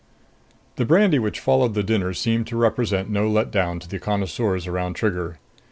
[0.77, 4.65] The brandy which followed the dinner seemed to represent no let down to the connoisseurs
[4.65, 5.37] around Trigger.